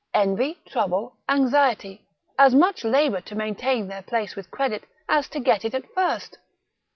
Envy, 0.15 0.57
trouble, 0.67 1.15
anxiety, 1.29 2.01
as 2.39 2.55
much 2.55 2.83
labour 2.83 3.21
to 3.21 3.35
maintain 3.35 3.87
their 3.87 4.01
place 4.01 4.35
with 4.35 4.49
credit, 4.49 4.85
as 5.07 5.29
to 5.29 5.39
get 5.39 5.63
it 5.63 5.75
at 5.75 5.85
first. 5.93 6.39